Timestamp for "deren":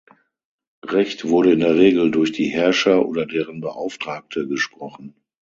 3.27-3.61